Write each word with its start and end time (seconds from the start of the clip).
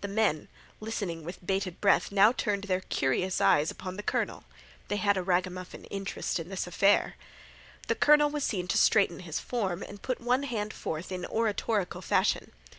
The 0.00 0.08
men, 0.08 0.48
listening 0.80 1.22
with 1.22 1.44
bated 1.44 1.82
breath, 1.82 2.10
now 2.10 2.32
turned 2.32 2.64
their 2.64 2.80
curious 2.80 3.42
eyes 3.42 3.70
upon 3.70 3.96
the 3.98 4.02
colonel. 4.02 4.44
They 4.88 4.96
had 4.96 5.18
a 5.18 5.22
ragamuffin 5.22 5.84
interest 5.90 6.40
in 6.40 6.48
this 6.48 6.66
affair. 6.66 7.16
The 7.86 7.94
colonel 7.94 8.30
was 8.30 8.42
seen 8.42 8.68
to 8.68 8.78
straighten 8.78 9.20
his 9.20 9.38
form 9.38 9.82
and 9.82 10.00
put 10.00 10.18
one 10.18 10.44
hand 10.44 10.72
forth 10.72 11.12
in 11.12 11.26
oratorical 11.26 12.00
fashion. 12.00 12.52